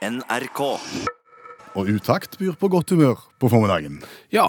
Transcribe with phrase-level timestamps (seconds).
[0.00, 0.60] NRK.
[1.76, 3.98] Og utakt byr på godt humør på formiddagen.
[4.32, 4.46] Ja,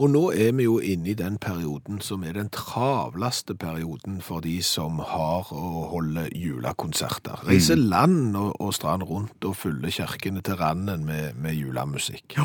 [0.00, 4.40] og nå er vi jo inne i den perioden som er den travleste perioden for
[4.42, 7.44] de som har å holde julekonserter.
[7.44, 12.38] Reiser land og, og strand rundt og fyller kirkene til randen med, med julemusikk.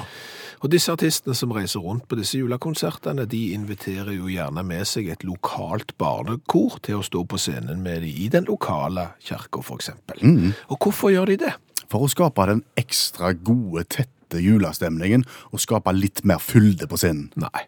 [0.59, 5.07] Og disse artistene som reiser rundt på disse julekonsertene, de inviterer jo gjerne med seg
[5.13, 9.79] et lokalt barnekor til å stå på scenen med de i den lokale kirka, for
[9.79, 10.19] eksempel.
[10.67, 11.55] Og hvorfor gjør de det?
[11.89, 17.31] For å skape den ekstra gode, tette julestemningen og skape litt mer fylde på scenen.
[17.39, 17.65] Nei,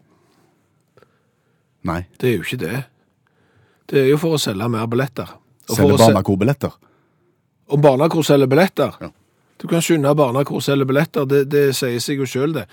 [1.89, 2.01] Nei.
[2.21, 2.83] det er jo ikke det.
[3.89, 5.33] Det er jo for å selge mer billetter.
[5.69, 6.77] Og Selge barnekorbilletter.
[7.71, 8.95] Om barnekor selger billetter?
[9.01, 9.09] Ja.
[9.61, 12.67] Du kan skynde barnekor selger billetter, det, det sier seg jo sjøl, det.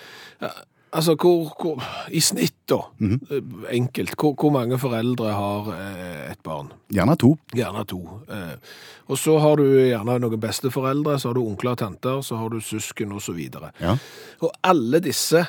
[0.92, 3.42] Altså, hvor, hvor I snitt, da, eh,
[3.76, 6.70] enkelt, hvor, hvor mange foreldre har eh, et barn?
[6.92, 7.34] Gjerne to.
[7.52, 8.00] Gjerne to.
[8.32, 8.54] Eh,
[9.08, 12.52] og så har du gjerne noen besteforeldre, så har du onkler og tanter, så har
[12.52, 13.40] du søsken osv.
[13.80, 13.96] Ja.
[14.40, 15.44] Og alle disse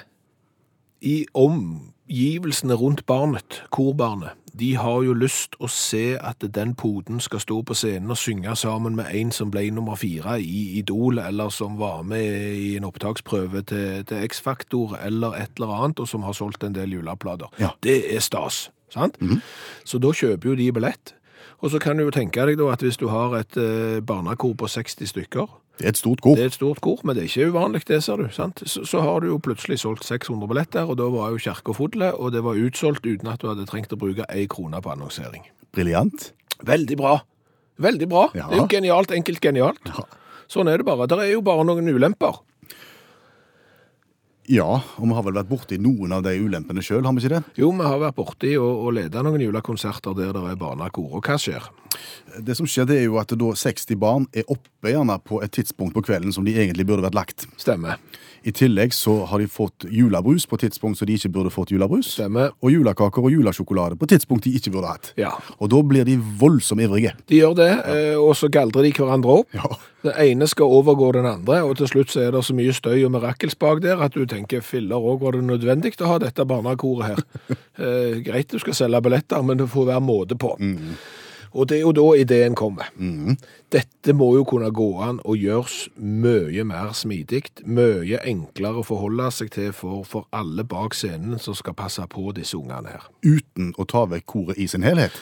[1.01, 7.41] i omgivelsene rundt barnet, korbarnet, de har jo lyst å se at den poden skal
[7.43, 11.53] stå på scenen og synge sammen med en som ble nummer fire i Idol, eller
[11.53, 16.25] som var med i en opptaksprøve til, til X-Faktor, eller et eller annet, og som
[16.27, 17.51] har solgt en del juleplater.
[17.61, 17.71] Ja.
[17.83, 19.19] Det er stas, sant?
[19.87, 21.15] Så da kjøper jo de billett.
[21.61, 24.53] Og så kan du jo tenke deg da at hvis du har et eh, barnekor
[24.55, 25.47] på 60 stykker,
[25.79, 26.35] Det er et stort kor.
[26.35, 28.29] det er et stort kor, men det er ikke uvanlig det, ser du.
[28.31, 28.63] sant?
[28.65, 31.95] Så, så har du jo plutselig solgt 600 billetter, og da var jo kirka full,
[32.03, 35.43] og det var utsolgt uten at du hadde trengt å bruke ei krone på annonsering.
[35.75, 36.31] Briljant.
[36.63, 37.19] Veldig bra.
[37.79, 38.25] Veldig bra.
[38.35, 38.47] Ja.
[38.49, 39.79] Det er jo genialt, enkelt genialt.
[39.87, 40.03] Ja.
[40.51, 41.07] Sånn er det bare.
[41.07, 42.39] Det er jo bare noen ulemper.
[44.49, 44.65] Ja,
[44.97, 47.41] og vi har vel vært borti noen av de ulempene sjøl, har vi ikke det?
[47.61, 51.27] Jo, vi har vært borti og, og leda noen julekonserter der det er barnekor, og
[51.27, 51.67] hva skjer?
[52.45, 55.53] Det som skjer, det er jo at da 60 barn er oppe gjerne på et
[55.55, 57.47] tidspunkt på kvelden som de egentlig burde vært lagt.
[57.59, 57.99] Stemmer.
[58.43, 61.73] I tillegg så har de fått julebrus på et tidspunkt så de ikke burde fått
[61.73, 62.13] julebrus.
[62.15, 62.53] Stemmer.
[62.63, 65.11] Og julekaker og julesjokolade på et tidspunkt de ikke burde hatt.
[65.19, 65.33] Ja.
[65.59, 67.15] Og da blir de voldsomt ivrige.
[67.27, 68.15] De gjør det, ja.
[68.21, 69.55] og så galdrer de hverandre opp.
[69.55, 69.73] Ja.
[70.05, 73.01] Den ene skal overgå den andre, og til slutt så er det så mye støy
[73.03, 77.13] og mirakelspak der at du tenker filler òg var det nødvendig å ha dette barnekoret
[77.13, 77.25] her.
[77.79, 80.49] Eh, greit du skal selge billetter, men det får være måte på.
[81.53, 82.91] Og det er jo da ideen kommer.
[83.73, 89.29] Dette må jo kunne gå an og gjøres mye mer smidig, mye enklere å forholde
[89.33, 93.07] seg til for, for alle bak scenen som skal passe på disse ungene her.
[93.25, 95.15] Uten å ta vekk koret i sin helhet.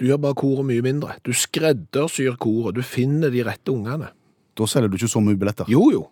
[0.00, 1.18] Du gjør bare koret mye mindre.
[1.22, 4.10] Du skreddersyr koret, du finner de rette ungene.
[4.58, 5.70] Da selger du ikke så mye billetter.
[5.70, 6.02] Jo, jo.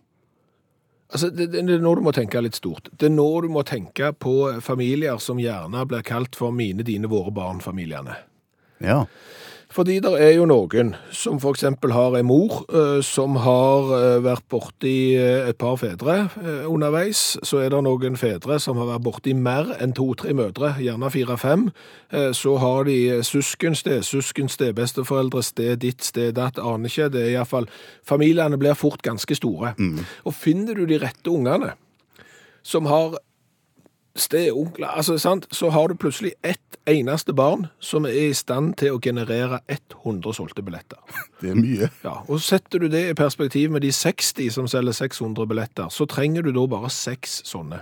[1.10, 2.86] Altså, det, det er nå du må tenke litt stort.
[2.94, 7.10] Det er nå du må tenke på familier som gjerne blir kalt for mine, dine,
[7.10, 8.14] våre barn-familiene.
[8.80, 9.04] Ja.
[9.70, 14.42] Fordi det er jo noen som eksempel har en mor eh, som har eh, vært
[14.50, 16.16] borti eh, et par fedre
[16.66, 17.38] underveis.
[17.46, 21.68] Så er det noen fedre som har vært borti mer enn to-tre mødre, gjerne fire-fem.
[22.34, 27.06] Så har de søsken, stesøsken, stebesteforeldre, sted ditt, sted datt, aner ikke.
[27.14, 27.70] Det er iallfall
[28.06, 29.76] Familiene blir fort ganske store.
[30.26, 31.76] Og finner du de rette ungene
[32.66, 33.20] som har
[34.16, 35.46] steonkler, altså, sant?
[35.54, 40.34] så har du plutselig ett eneste barn som er i stand til å generere 100
[40.34, 40.98] solgte billetter.
[41.40, 41.90] Det er mye.
[42.04, 46.06] Ja, og setter du det i perspektiv med de 60 som selger 600 billetter, så
[46.10, 47.80] trenger du da bare seks sånne.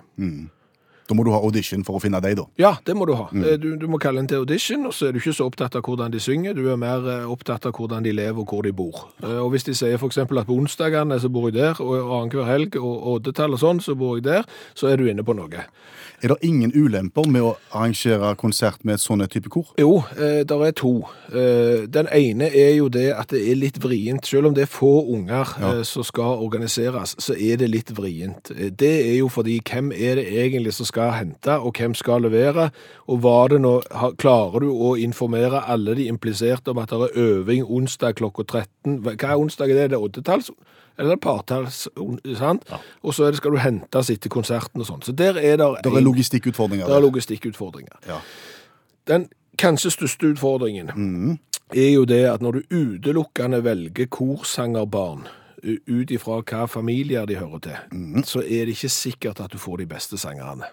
[1.08, 2.44] Da må du ha audition for å finne deg, da.
[2.60, 3.28] Ja, det må du ha.
[3.32, 3.46] Mm.
[3.62, 5.86] Du, du må kalle inn til audition, og så er du ikke så opptatt av
[5.86, 8.72] hvordan de synger, du er mer eh, opptatt av hvordan de lever og hvor de
[8.76, 9.06] bor.
[9.22, 12.48] Eh, Og hvis de sier eksempel at på onsdagene så bor jeg der, og annenhver
[12.50, 14.44] helg og oddetall og sånn, så bor jeg der,
[14.76, 15.64] så er du inne på noe.
[16.18, 19.68] Er det ingen ulemper med å arrangere konsert med sånne type kor?
[19.78, 21.04] Jo, det er to.
[21.30, 24.26] Eh, den ene er jo det at det er litt vrient.
[24.26, 25.70] Selv om det er få unger ja.
[25.86, 28.50] som skal organiseres, så er det litt vrient.
[28.50, 32.22] Eh, Det er jo fordi hvem er det egentlig som skal hente, og hvem skal
[32.22, 32.68] levere?
[33.08, 33.74] Og var det nå,
[34.20, 38.98] klarer du å informere alle de impliserte om at det er øving onsdag klokka 13?
[39.06, 39.70] Hva er onsdag?
[39.70, 40.50] Er det det oddetalls?
[40.98, 41.86] Eller er det partalls?
[42.36, 42.38] sant?
[42.38, 42.70] Sant?
[43.02, 45.02] Og så er det, skal du hentes etter konserten og sånn.
[45.06, 46.86] Så der er det Det er logistikkutfordringer.
[46.86, 48.00] Der er logistikkutfordringer.
[48.08, 48.18] Ja.
[49.08, 49.28] Den
[49.58, 50.90] kanskje største utfordringen
[51.74, 55.26] er jo det at når du utelukkende velger korsangerbarn
[55.62, 59.82] ut ifra hva familier de hører til, så er det ikke sikkert at du får
[59.82, 60.68] de beste sangerne.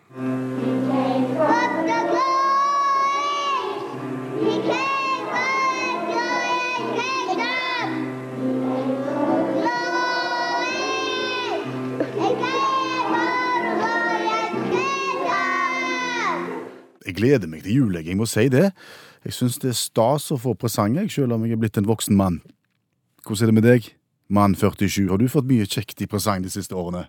[17.05, 18.71] Jeg gleder meg til jul, jeg må si det.
[19.25, 22.17] Jeg syns det er stas å få presanger, selv om jeg er blitt en voksen
[22.17, 22.41] mann.
[23.25, 23.93] Hvordan er det med deg?
[24.27, 27.05] Mann 47, har du fått mye kjekt i presang de siste årene?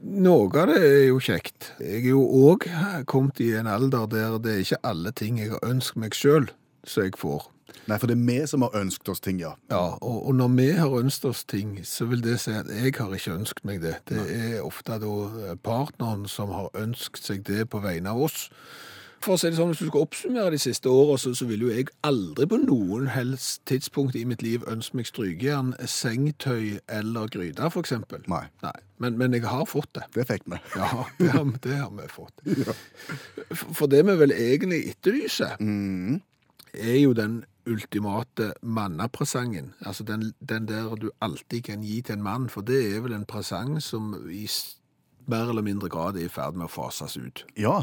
[0.00, 1.72] Noe av det er jo kjekt.
[1.80, 2.66] Jeg er jo òg
[3.08, 6.50] kommet i en alder der det er ikke alle ting jeg har ønsket meg sjøl,
[6.88, 7.48] som jeg får.
[7.88, 9.54] Nei, for det er vi som har ønsket oss ting, ja.
[9.72, 12.94] Ja, og, og når vi har ønsket oss ting, så vil det si at jeg
[12.96, 13.94] har ikke ønsket meg det.
[14.08, 18.48] Det er ofte da partneren som har ønsket seg det på vegne av oss.
[19.20, 21.64] For å si det sånn, Hvis du skal oppsummere de siste årene, så, så vil
[21.66, 27.26] jo jeg aldri på noen helst tidspunkt i mitt liv ønske meg strykejern, sengetøy eller
[27.34, 28.22] gryte, eksempel.
[28.30, 28.44] Nei.
[28.62, 28.72] Nei.
[29.02, 30.06] Men, men jeg har fått det.
[30.14, 30.60] Det fikk vi.
[30.78, 32.44] Ja, det har, det har vi fått.
[33.58, 36.20] For- For det vi vel egentlig etterlyser, Mm.
[36.74, 39.74] er jo den ultimate mannapresangen.
[39.84, 43.12] Altså den, den der du alltid kan gi til en mann, for det er vel
[43.18, 44.46] en presang som i
[45.28, 47.42] mer eller mindre grad er i ferd med å fases ut.
[47.60, 47.82] Ja.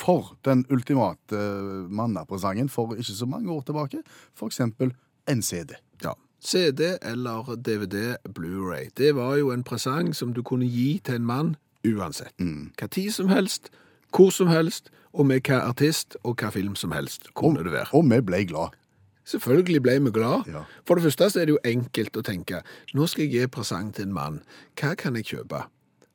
[0.00, 4.02] For den ultimate eh, mannapresangen for ikke så mange år tilbake,
[4.46, 4.94] eksempel
[5.28, 5.76] en CD.
[6.04, 6.14] Ja.
[6.40, 8.88] CD eller DVD Blu-ray.
[8.96, 12.34] Det var jo en presang som du kunne gi til en mann uansett.
[12.40, 13.70] Hva tid som helst,
[14.16, 17.90] hvor som helst, og med hva artist og hva film som helst kunne det være.
[17.92, 18.76] Og vi ble glad.
[19.24, 20.48] Selvfølgelig ble vi glad.
[20.48, 20.64] Ja.
[20.86, 22.62] For det første er det jo enkelt å tenke,
[22.94, 24.40] nå skal jeg gi presang til en mann.
[24.80, 25.66] Hva kan jeg kjøpe?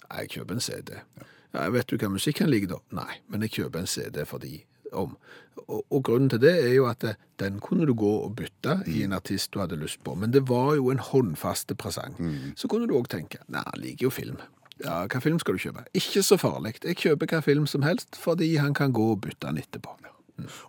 [0.10, 0.92] Jeg kjøper en CD.
[0.96, 1.30] Ja,
[1.74, 2.80] vet du hva musikk han liker da?
[3.02, 4.60] Nei, men jeg kjøper en CD for de
[4.96, 5.16] om.
[5.66, 8.78] Og, og grunnen til det er jo at det, den kunne du gå og bytte
[8.92, 10.16] i en artist du hadde lyst på.
[10.20, 12.16] Men det var jo en håndfaste presang.
[12.56, 14.40] Så kunne du også tenke, nei, han liker jo film.
[14.84, 15.86] Ja, hva film skal du kjøpe?
[15.96, 16.76] Ikke så farlig.
[16.84, 19.96] Jeg kjøper hva film som helst, fordi han kan gå og bytte den etterpå.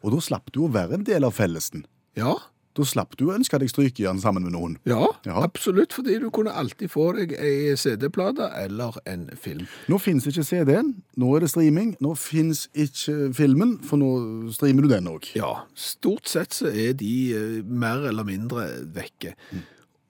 [0.03, 1.87] Og da slapp du å være en del av fellesen.
[2.17, 2.37] Ja,
[2.77, 4.75] Da slapp du å ønske deg strykejern sammen med noen.
[4.85, 5.39] Ja, Ja.
[5.43, 9.67] absolutt, fordi du kunne alltid få deg ei CD-plate eller en film.
[9.89, 11.95] Nå finnes ikke CD-en, nå er det streaming.
[12.05, 15.31] Nå finnes ikke filmen, for nå streamer du den òg.
[15.35, 19.33] Ja, stort sett så er de eh, mer eller mindre vekke.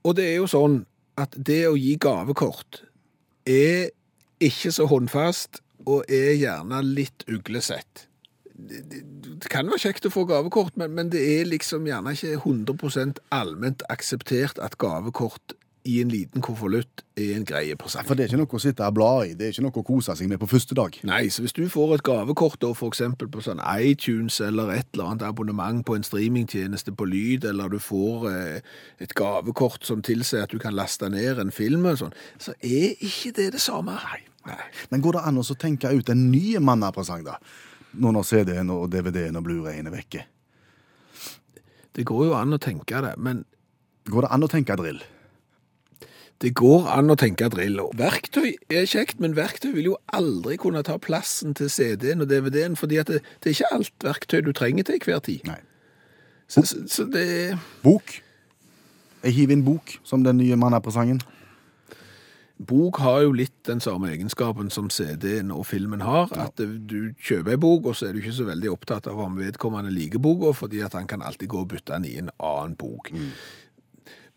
[0.04, 0.84] Og det er jo sånn
[1.16, 2.82] at det å gi gavekort
[3.46, 3.90] er
[4.42, 8.08] ikke så håndfast og er gjerne litt uglesett.
[9.42, 13.22] Det, kan være kjekt å få gavekort, men, men det er liksom gjerne ikke 100%
[13.34, 15.56] allment akseptert at gavekort
[15.86, 18.06] i en liten konvolutt er en greie presang.
[18.08, 19.84] For det er ikke noe å sitte og bla i, det er ikke noe å
[19.86, 20.96] kose seg med på første dag.
[21.06, 24.88] Nei, så hvis du får et gavekort da, for eksempel på sånn iTunes eller et
[24.94, 28.72] eller annet abonnement på en streamingtjeneste på lyd, eller du får eh,
[29.04, 32.96] et gavekort som tilsier at du kan laste ned en film og sånn, så er
[32.98, 33.94] ikke det det samme.
[34.10, 34.24] Nei.
[34.46, 34.62] Nei.
[34.92, 37.40] Men går det an å tenke ut en ny mannapresang, da?
[37.96, 40.24] Nå når CD-en og DVD-en og Blu-rayen er vekke.
[41.96, 43.44] Det går jo an å tenke det, men
[44.06, 45.00] Går det an å tenke drill?
[46.44, 47.78] det går an å tenke drill.
[47.80, 52.28] Og Verktøy er kjekt, men verktøy vil jo aldri kunne ta plassen til CD-en og
[52.28, 55.48] DVD-en, fordi det, det er ikke alt verktøy du trenger til hver tid.
[55.48, 55.60] Nei.
[56.46, 57.56] Så, så, så det.
[57.82, 58.18] Bok.
[59.24, 61.22] Jeg hiver inn bok som den nye mannapresangen.
[62.56, 67.12] Bok har jo litt den samme egenskapen som CD-en og filmen har, at eh, du
[67.20, 70.22] kjøper en bok, og så er du ikke så veldig opptatt av om vedkommende liker
[70.22, 73.12] boka, fordi at han kan alltid gå og bytte den i en annen bok.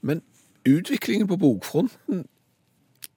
[0.02, 0.22] Men
[0.68, 2.26] utviklingen på bokfronten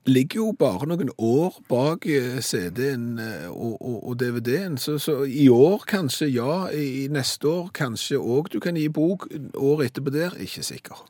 [0.06, 5.22] ligger jo bare noen år bak eh, CD-en eh, og, og, og DVD-en, så, så
[5.26, 10.14] i år kanskje ja, i neste år kanskje òg du kan gi bok, år etterpå
[10.14, 11.06] der, ikke sikker.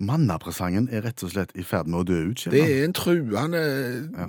[0.00, 2.46] Mannapresangen er rett og slett i ferd med å dø ut.
[2.52, 3.60] Det er en truende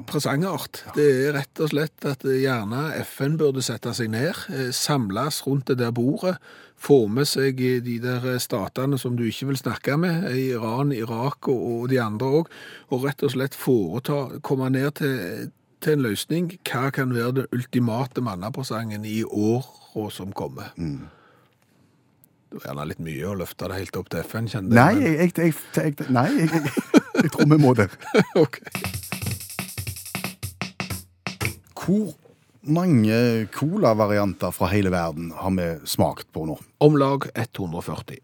[0.10, 0.82] presangart.
[0.98, 5.72] Det er rett og slett at gjerne FN burde sette seg ned, eh, samles rundt
[5.72, 6.36] det der bordet,
[6.76, 10.92] få med seg eh, de der eh, statene som du ikke vil snakke med, Iran,
[10.92, 12.52] Irak og, de andre òg,
[12.92, 16.52] og rett og slett foreta, komme ned til, til en løsning.
[16.68, 20.76] Hva kan være den ultimate mannapresangen i åra som kommer?
[22.52, 25.30] Det var gjerne litt mye å løfte det helt opp til FN, kjenner Nei, jeg,
[25.40, 27.86] jeg, jeg, jeg, nei jeg, tror vi må det.
[28.42, 28.58] Ok.
[31.80, 32.10] Hvor
[32.68, 33.20] mange
[33.56, 36.58] cola-varianter fra hele verden har vi smakt på nå?
[36.84, 38.20] Om lag 140.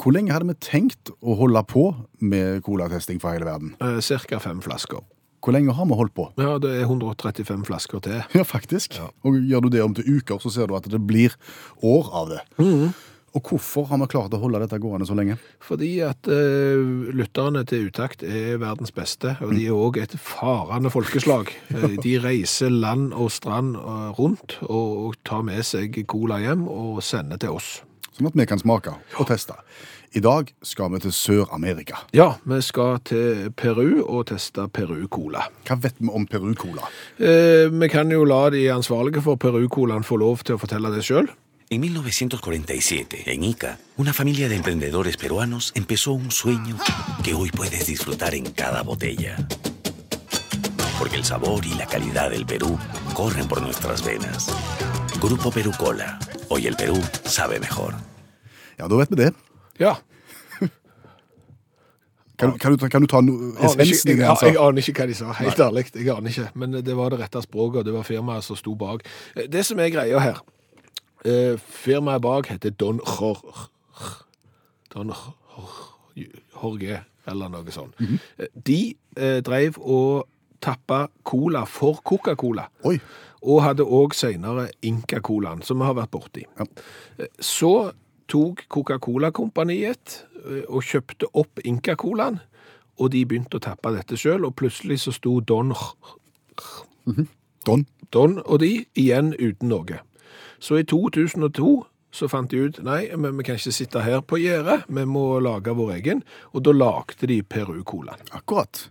[0.00, 1.84] Hvor lenge hadde vi tenkt å holde på
[2.24, 3.74] med colatesting fra hele verden?
[3.84, 5.04] Eh, Cirka fem flasker.
[5.44, 6.30] Hvor lenge har vi holdt på?
[6.40, 8.24] Ja, det er 135 flasker til.
[8.32, 8.96] Ja, faktisk.
[9.20, 11.36] Og gjør du det om til uker, så ser du at det blir
[11.84, 12.40] år av det.
[13.36, 15.36] Og hvorfor har vi klart å holde dette gående så lenge?
[15.60, 20.92] Fordi at uh, lytterne til Utakt er verdens beste, og de er òg et farende
[20.92, 21.52] folkeslag.
[21.74, 26.64] Eh, de reiser land og strand eh, rundt og, og tar med seg cola hjem
[26.70, 27.76] og sender til oss.
[28.16, 29.58] Sånn at vi kan smake og teste.
[30.16, 31.98] I dag skal vi til Sør-Amerika.
[32.16, 35.44] Ja, vi skal til Peru og teste Peru-cola.
[35.68, 36.88] Hva vet vi om Peru-cola?
[37.20, 41.04] Eh, vi kan jo la de ansvarlige for Peru-colaen få lov til å fortelle det
[41.04, 41.28] sjøl.
[41.68, 46.76] En 1947, en Ica, una familia de emprendedores peruanos empezó un sueño
[47.24, 49.36] que hoy puedes disfrutar en cada botella.
[50.96, 52.78] Porque el sabor y la calidad del Perú
[53.14, 54.46] corren por nuestras venas.
[55.20, 56.20] Grupo Perú Cola.
[56.50, 57.94] Hoy el Perú sabe mejor.
[58.78, 59.34] Ja, da vet vi det.
[59.80, 59.98] Ja.
[62.36, 64.46] Kan, kan, du, kan du ta no, essensen i jeg, det han sa?
[64.46, 65.86] jeg aner ikke hva de sa, helt ærlig.
[65.96, 68.74] Jeg aner ikke, men det var det rette språket, og det var firmaet som sto
[68.76, 69.06] bak.
[69.34, 70.42] Det som er greia her,
[71.26, 73.66] eh, firmaet bak heter Don Jorge.
[74.94, 75.12] Don
[76.62, 77.94] Jorge, eller noe sånt.
[78.38, 80.26] Eh, De eh, drev og
[80.62, 82.68] tappa cola for Coca-Cola.
[83.46, 86.46] Og hadde òg senere Inca-colaen, som vi har vært borti.
[86.58, 86.64] Ja.
[87.18, 87.92] Eh, Så
[88.28, 90.22] tok Coca-Cola-kompaniet
[90.68, 92.40] og kjøpte opp Inca-colaen,
[92.98, 95.72] og de begynte å tappe dette sjøl, og plutselig så sto Don,
[97.66, 97.86] Don.
[98.12, 100.00] Don og de igjen uten noe.
[100.60, 101.86] Så i 2002
[102.16, 105.38] så fant de ut nei, men vi kan ikke sitte her på gjerdet, vi må
[105.44, 106.22] lage vår egen,
[106.54, 108.22] og da lagde de Peru-colaen.
[108.32, 108.86] Akkurat.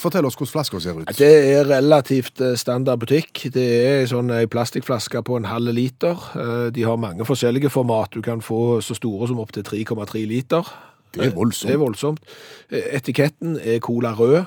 [0.00, 1.10] Fortell oss hvordan flaska ser ut.
[1.18, 3.44] Det er relativt eh, standard butikk.
[3.54, 6.18] Det er sånn ei plastikkflaske på en halv liter.
[6.34, 8.10] Eh, De har mange forskjellige format.
[8.16, 10.66] Du kan få så store som opptil 3,3 liter.
[11.14, 11.68] Det er voldsomt.
[11.68, 12.24] Det er voldsomt.
[12.70, 14.40] Eh, Etiketten er Cola rød,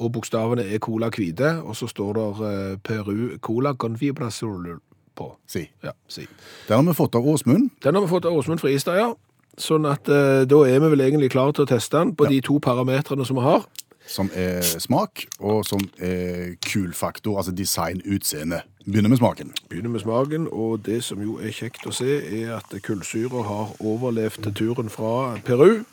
[0.00, 4.74] og bokstavene er Cola hvite, og så står det eh, Peru Cola Convibrazol
[5.20, 5.28] på.
[5.50, 5.66] Si.
[5.84, 6.24] Ja, si.
[6.68, 7.70] Den har vi fått av Åsmund.
[7.84, 9.12] Den har vi fått av Åsmund Fristad, ja.
[9.60, 12.40] Sånn at eh, da er vi vel egentlig klare til å teste den på de
[12.46, 13.68] to parametrene som vi har.
[14.10, 18.62] som er smak, og som er kul faktor, altså design, utseende.
[18.82, 19.52] Begynner med smaken.
[19.70, 23.74] Begynner med smaken, og det som jo er kjekt å se, er at kullsyra har
[23.78, 25.84] overlevd turen fra Peru.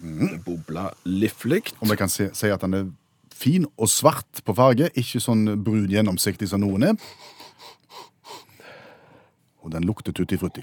[0.00, 1.62] Det bobla livlig.
[1.80, 2.86] Og vi kan se, si at den er
[3.32, 6.98] fin og svart på farge, ikke sånn brun gjennomsiktig som noen er.
[9.60, 10.62] Og den lukter tuttifrutti.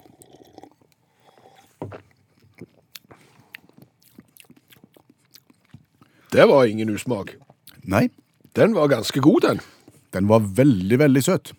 [6.31, 7.35] Det var ingen usmak.
[7.83, 8.09] Nei,
[8.53, 9.59] Den var ganske god, den.
[10.13, 11.51] den var veldig, veldig søt.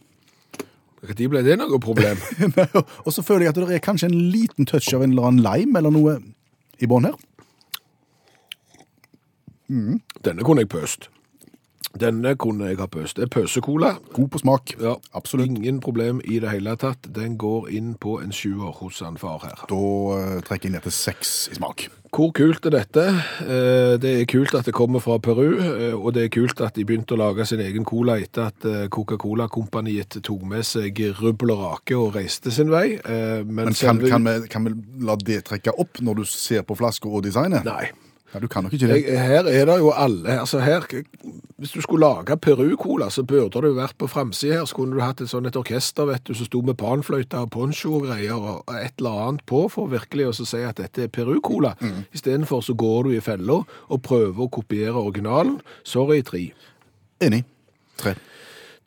[1.02, 2.18] Når ble det noe problem?
[3.06, 5.44] og så føler jeg at det er kanskje en liten touch av en eller annen
[5.44, 6.16] lime eller noe
[6.82, 7.14] i bånn her.
[10.26, 11.06] Denne kunne jeg pøst.
[11.98, 13.16] Denne kunne jeg ha pøst.
[13.16, 13.94] Det er pøsekola.
[14.12, 14.74] God på smak.
[14.80, 15.48] Ja, Absolutt.
[15.48, 17.08] Ingen problem i det hele tatt.
[17.14, 19.62] Den går inn på en sjuer hos han far her.
[19.70, 19.78] Da
[20.18, 21.86] eh, trekker jeg ned til seks i smak.
[22.08, 23.02] Hvor kult er dette?
[23.44, 26.74] Eh, Det er kult at det kommer fra Peru, eh, og det er kult at
[26.74, 28.86] de begynte å lage sin egen cola etter at eh,
[29.38, 32.96] Coca-Cola-kompaniet tok med seg rubbel og rake og reiste sin vei.
[32.98, 36.24] Eh, Men, Men kan, selve- kan, vi, kan vi la det trekke opp når du
[36.24, 37.64] ser på flaska og designet?
[37.64, 37.90] Nei.
[38.34, 38.96] Ja, du kan nok ikke det.
[39.06, 40.84] Jeg, her er det jo alle altså her,
[41.56, 44.64] Hvis du skulle lage Peru-cola, så burde du vært på framsida her.
[44.64, 47.50] Så kunne du hatt et sånn et orkester vet du, som sto med panfløyte og
[47.50, 51.12] poncho og greier og et eller annet på for virkelig å si at dette er
[51.12, 51.74] Peru-cola.
[52.12, 55.60] Istedenfor så går du i fella og prøver å kopiere originalen.
[55.82, 56.50] Sorry, tre.
[57.24, 57.44] Enig.
[57.98, 58.14] Tre.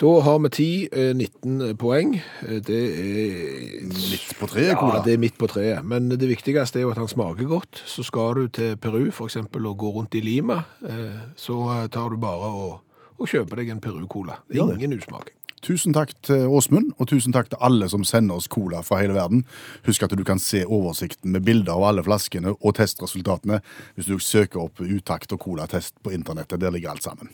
[0.02, 2.16] Da har vi 10, eh, 19 poeng.
[2.42, 4.96] Eh, Det er Midt på treet, cola.
[4.96, 5.86] Ja, det er midt på treet.
[5.86, 7.84] Men det viktigste er jo at han smaker godt.
[7.86, 12.18] Så skal du til Peru eksempel og gå rundt i Lima, eh, så tar du
[12.18, 12.80] bare og,
[13.20, 14.40] og kjøper deg en Peru-cola.
[14.50, 15.30] Ingen usmak.
[15.62, 19.14] Tusen takk til Åsmund, og tusen takk til alle som sender oss cola fra hele
[19.14, 19.46] verden.
[19.86, 23.62] Husk at du kan se oversikten med bilder av alle flaskene og testresultatene
[23.94, 26.60] hvis du søker opp utakt og colatest på internettet.
[26.60, 27.30] Der ligger alt sammen.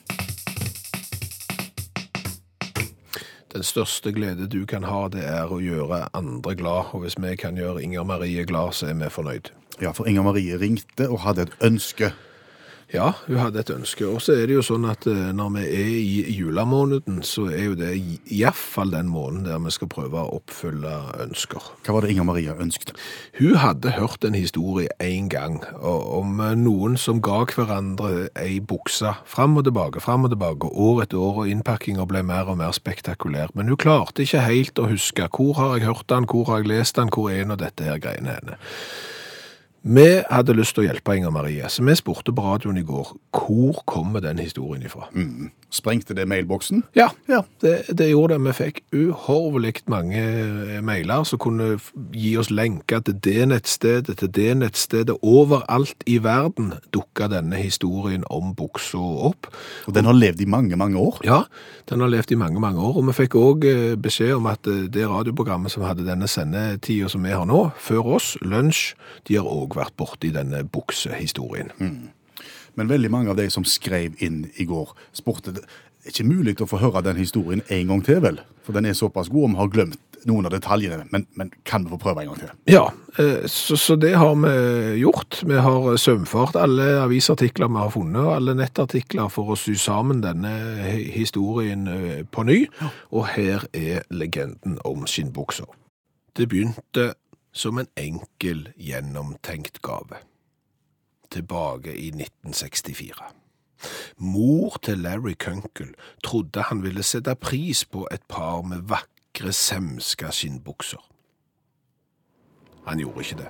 [3.58, 6.92] Den største glede du kan ha, det er å gjøre andre glad.
[6.94, 9.50] Og hvis vi kan gjøre Inger Marie glad, så er vi fornøyd.
[9.82, 12.12] Ja, for Inger Marie ringte og hadde et ønske.
[12.94, 14.06] Ja, hun hadde et ønske.
[14.08, 17.66] Og så er det jo sånn at eh, når vi er i julemåneden, så er
[17.66, 17.90] jo det
[18.32, 20.94] iallfall den måneden der vi skal prøve å oppfylle
[21.26, 21.66] ønsker.
[21.84, 22.94] Hva var det Inger Maria ønsket?
[23.42, 29.60] Hun hadde hørt en historie en gang om noen som ga hverandre ei bukse fram
[29.60, 33.52] og tilbake, fram og tilbake, år etter år, og innpakkinga ble mer og mer spektakulær.
[33.52, 36.72] Men hun klarte ikke helt å huske hvor har jeg hørt den, hvor har jeg
[36.72, 38.60] lest den, hvor er nå dette her greiene henne.
[39.84, 43.14] Vi hadde lyst til å hjelpe Inger Marie, så vi spurte på radioen i går
[43.38, 45.06] hvor kommer den historien ifra.
[45.72, 46.82] Sprengte det mailboksen?
[46.96, 47.42] Ja, Ja.
[47.62, 48.44] det, det gjorde det.
[48.48, 51.78] Vi fikk uhorvelig mange eh, mailer som kunne
[52.16, 55.16] gi oss lenker til det nettstedet, til det nettstedet.
[55.22, 58.98] Overalt i verden dukka denne historien om buksa
[59.30, 59.48] opp.
[59.88, 61.20] Og den har levd i mange, mange år.
[61.28, 61.42] Ja,
[61.92, 62.98] den har levd i mange, mange år.
[63.00, 63.68] Og vi fikk òg
[64.04, 68.16] beskjed om at eh, det radioprogrammet som hadde denne sendetida som vi har nå, før
[68.18, 68.96] oss, Lunsj,
[69.28, 71.74] de har òg vært borti denne buksehistorien.
[72.78, 76.68] Men veldig mange av de som skrev inn i går, spurte er ikke mulig å
[76.70, 78.38] få høre den historien en gang til, vel?
[78.66, 81.06] For den er såpass god, og vi har glemt noen av detaljene.
[81.12, 82.54] Men, men kan vi få prøve en gang til?
[82.72, 82.84] Ja,
[83.22, 84.54] eh, så, så det har vi
[85.02, 85.42] gjort.
[85.48, 90.24] Vi har sømfart alle avisartikler vi har funnet, og alle nettartikler for å sy sammen
[90.26, 90.54] denne
[91.14, 92.64] historien eh, på ny.
[93.12, 95.68] Og her er legenden om skinnbuksa.
[96.38, 97.14] Det begynte
[97.58, 100.22] som en enkel, gjennomtenkt gave.
[101.34, 103.34] Tilbake i 1964.
[104.18, 110.32] Mor til Larry Kunkel trodde han ville sette pris på et par med vakre, semska
[110.32, 111.02] skinnbukser.
[112.88, 113.50] Han gjorde ikke det.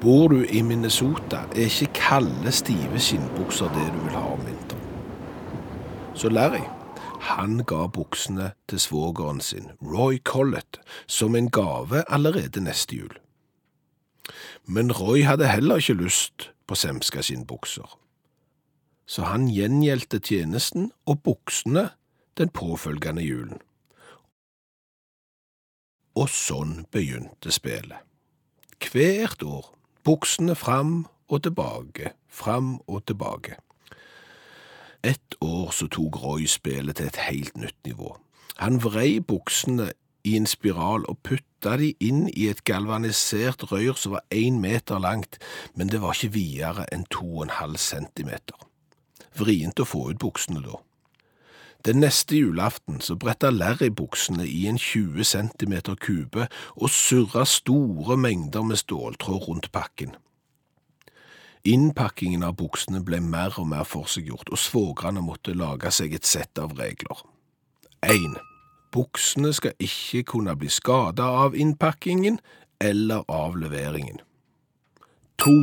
[0.00, 4.80] Bor du i Minnesota, er ikke kalde, stive skinnbukser det du vil ha om vinteren.
[6.14, 6.62] Så Larry,
[7.24, 13.14] han ga buksene til svogeren sin, Roy Collett, som en gave allerede neste jul.
[14.66, 17.98] Men Roy hadde heller ikke lyst på semska skinnbukser.
[19.06, 21.90] Så han gjengjeldte tjenesten og buksene
[22.40, 23.60] den påfølgende julen.
[26.14, 28.00] Og sånn begynte spillet.
[28.84, 29.66] Hvert år,
[30.04, 33.58] buksene fram og tilbake, fram og tilbake.
[35.04, 38.14] Et år så tok Roy spillet til et helt nytt nivå.
[38.56, 39.90] Han vrei buksene
[40.24, 45.02] i en spiral og putta de inn i et galvanisert rør som var én meter
[45.02, 45.36] langt,
[45.74, 48.56] men det var ikke videre enn to og en halv centimeter.
[49.36, 50.80] Vrient å få ut buksene da.
[51.84, 56.46] Den neste julaften så bretta Larry buksene i en 20 centimeter kube
[56.76, 60.14] og surra store mengder med ståltråd rundt pakken.
[61.64, 66.60] Innpakkingen av buksene ble mer og mer forseggjort, og svogrene måtte lage seg et sett
[66.60, 67.22] av regler.
[68.04, 68.36] 1.
[68.92, 72.36] Buksene skal ikke kunne bli skada av innpakkingen
[72.84, 74.20] eller av leveringen.
[75.40, 75.56] 2.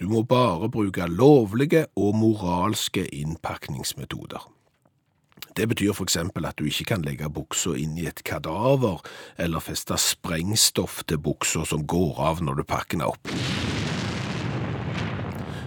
[0.00, 4.48] Du må bare bruke lovlige og moralske innpakningsmetoder.
[5.52, 9.04] Det betyr eksempel at du ikke kan legge buksa inn i et kadaver,
[9.36, 13.36] eller feste sprengstoff til buksa som går av når du pakker den opp.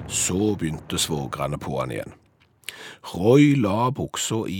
[0.07, 2.13] Så begynte svogrene på han igjen.
[3.15, 4.53] Roy la buksa i